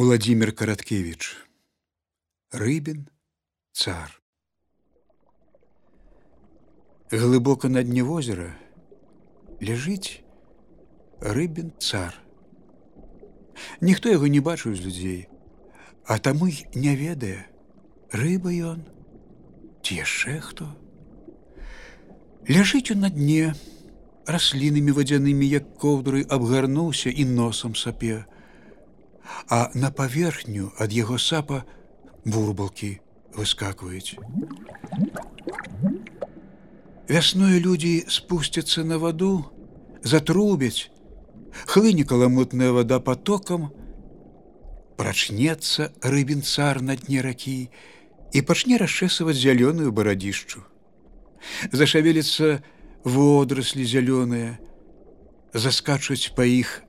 [0.00, 1.34] Владимир Караткевич.
[2.52, 3.08] Рыбин
[3.72, 4.22] цар.
[7.10, 8.54] Глыбока на дне возера
[9.58, 10.22] ляжыць
[11.18, 12.14] рыбін цар.
[13.80, 15.26] Ніхто яго не бачыў з людзей,
[16.06, 17.50] а таму й не ведае,
[18.14, 18.86] рыба ён
[19.82, 20.70] ці яшчэ хто.
[22.46, 23.50] Ляжыць у на дне,
[24.30, 28.37] раслінамі вадзянымі, як коўдры абгарнуўся і носам сапе, а
[29.73, 31.63] на паверхню ад яго сапа
[32.25, 32.99] бурбалкі
[33.35, 34.15] выскакваюць.
[37.09, 39.45] Вясною людзі спусцяцца на ваду,
[40.03, 40.89] затрубяць,
[41.67, 43.71] хлыне каламутная вада потокам,
[44.97, 47.69] прачнецца рыбін цар на дне ракі
[48.31, 50.63] і пачне расчэсваць зялёную барадзішчу.
[51.71, 52.63] Зашавеліцца
[53.03, 54.57] водраслі зялёныя,
[55.53, 56.81] заскачуць па іх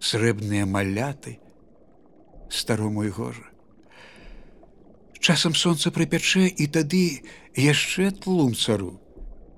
[0.00, 1.38] срэбныя маляты,
[2.48, 3.46] старому і гожа.
[5.22, 7.22] Часам сонца прыпячэ і тады
[7.54, 8.98] яшчэ тлум цару.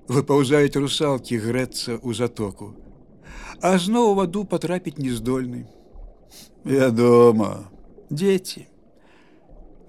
[0.05, 2.77] Выпаўзаюць русалкі грэцца ў затоку,
[3.61, 5.65] а зноў ваду патрапіць нездольны.
[6.61, 7.71] Вядома,
[8.13, 8.69] дзеці.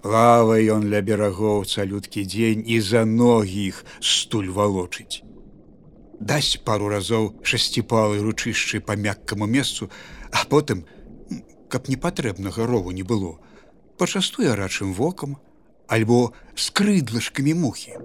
[0.00, 5.20] Плавае ён ля берагоў цалюткі дзень і за ногі іх стуль валочыць.
[6.20, 9.90] Дасць пару разоў шасціпалы ручышчы па мяккаму месцу,
[10.32, 10.86] а потым,
[11.70, 13.38] каб непатрэбнага рову не было,
[13.98, 15.36] пачастуе рачым вокам
[15.86, 17.96] альбо з крыдлышкамі мухі.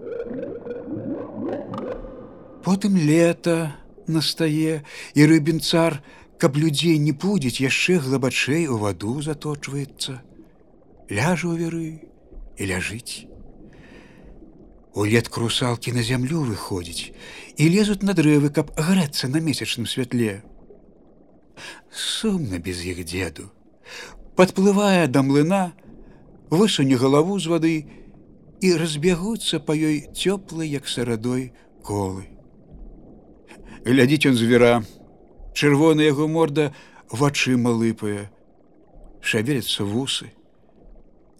[2.62, 3.74] Потым лета
[4.08, 4.82] настае
[5.18, 6.02] і рыбін цар,
[6.38, 10.22] каб людзей не пудзіць яшчэ глыбачэй у ваду заточваецца,
[11.10, 11.90] ляжа ў веры
[12.58, 13.26] і ляжыць.
[14.94, 17.16] Улетку русалкі на зямлю выходзіць
[17.58, 20.44] і лезуць на дрэвы, каб грэцца на месячным святле.
[21.90, 23.50] Сумна без іх дзеду
[24.36, 25.74] подплывая да млына,
[26.50, 27.76] высуне галаву з вады
[28.62, 32.28] і разбягуцца па ёй цёплы, як сарадой колы.
[33.86, 34.84] Глядзіць он звера,
[35.54, 36.74] чырвона яго морда
[37.10, 38.30] вачыма лыпае,
[39.22, 40.32] шавелятся вусы.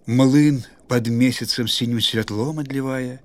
[0.06, 3.22] Млын под месяцем сіню святлом адлівае,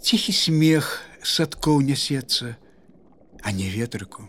[0.00, 2.56] ціхі смех садкоў нясецца,
[3.42, 4.28] а не ветрыку,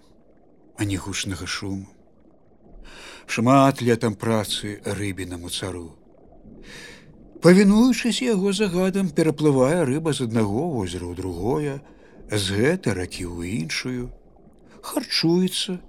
[0.78, 1.88] а не гучнага шуму
[3.28, 5.96] шмат летам працы рыбінаму цару.
[7.44, 11.74] Павінуючыся яго загадам пераплывае рыба з аднаго возера ў другое,
[12.32, 14.12] з гэта ракі ў іншую,
[14.80, 15.80] харчуецца,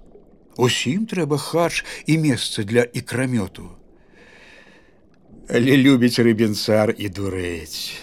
[0.57, 3.67] Усім трэба харч і месца для ікрамёту.
[5.51, 7.99] Але любіць рыбін цар і дурэць.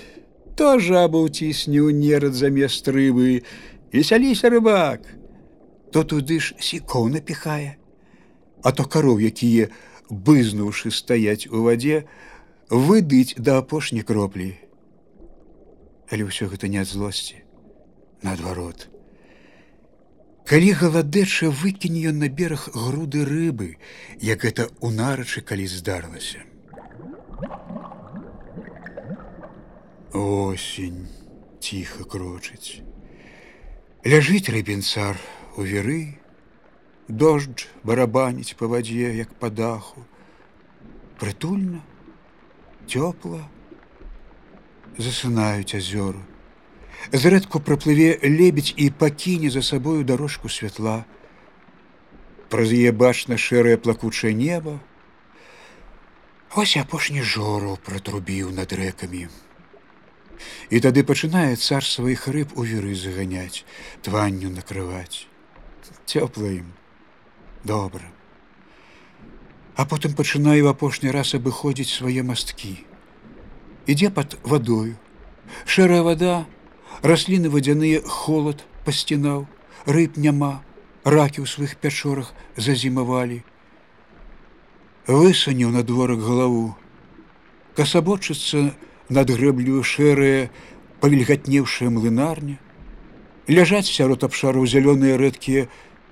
[0.54, 3.42] То жаба ўцісне ў нерад замест рыбы,
[3.92, 5.08] весяліся рыбак,
[5.90, 7.80] то туды ж сікоў напіхае
[8.62, 9.68] а то кароў, якія,
[10.08, 12.04] бызнуўшы стаяць у вадзе,
[12.70, 14.54] выдыць да апошняй кроплі.
[16.12, 17.40] Але ўсё гэта не ад злосці,
[18.22, 18.88] наадварот.
[20.44, 23.78] Калі галадэча выкіне ён на бераг груды рыбы,
[24.20, 26.42] як гэта ў нарачы калі здарылася.
[30.12, 31.08] Осень
[31.62, 32.82] ціха крочыць.
[34.04, 35.16] Ляжыць рыбін цар
[35.56, 36.18] у веры,
[37.08, 40.04] Дождж барабаніць па вадзе, як па даху.
[41.20, 41.82] Прытульна,
[42.88, 43.42] цёпла,
[44.96, 46.22] засынаюць азёру.
[47.12, 51.04] Зрэдку праплыве лебедь і пакіне за сабою дорожку святла.
[52.48, 54.78] Праз яе бачна шэрае плакучае неба.
[56.54, 59.26] Вось апошні жору пратрубіў над рэкамі.
[60.70, 63.66] І тады пачынае цар сваіх рыб у веры заганяць,
[64.00, 65.26] тванню накрываць.
[66.06, 66.70] Цёпла ім
[67.64, 68.04] добра.
[69.76, 72.84] А потым пачынаю в апошні раз абыходзіць свае масткі.
[73.86, 74.96] Ідзе пад вадою.
[75.66, 76.46] Шэрая вода,
[77.02, 79.46] расліны вадзяныя холод пасцінаў,
[79.86, 80.62] рыб няма,
[81.04, 83.42] ракі ў сваіх пячорах зазімавалі.
[85.06, 86.76] Высаніў на дворак галаву.
[87.74, 88.76] Касабочыцца
[89.08, 90.50] над грэблю шэрая,
[91.02, 92.60] павільгатнеўшая млынарня.
[93.50, 95.66] Ляжаць сярод абшараў зялёныя рэдкія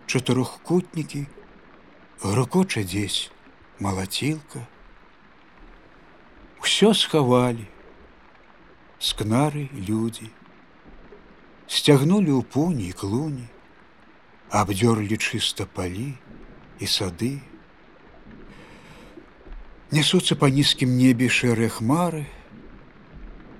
[0.06, 1.26] чатырохкутнікі,
[2.22, 3.30] грукоча дзесь
[3.78, 4.66] малацілка.
[6.60, 7.64] Усё схавалі,
[8.98, 10.28] скнары людзі,
[11.70, 13.46] сцягнулі ў пуні і клуні,
[14.50, 16.12] абдзёрлі чыста палі
[16.82, 17.38] і сады.
[19.94, 22.26] Несуцца па нізкім небе шэрыя хмары,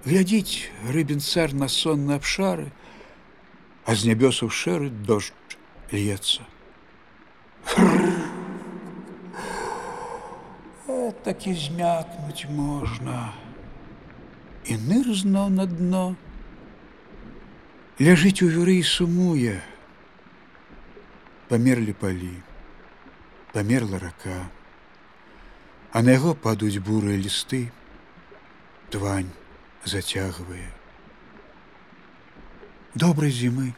[0.05, 2.69] глядзіць рыбін цар на сонны абшары,
[3.87, 5.44] а з нябёсаў шэры дождж
[5.95, 6.47] льецца.
[11.25, 13.33] такі змякнуць можна.
[14.65, 16.05] І ныр зноў на дно.
[18.01, 19.61] Ляжыць у вюры і сумуе.
[21.51, 22.33] Памерлі палі,
[23.53, 24.39] памерла рака,
[25.91, 27.63] а на яго падуць бурыя лісты,
[28.95, 29.33] твань
[29.85, 30.71] зацягвае.
[32.95, 33.75] Добрай зімы,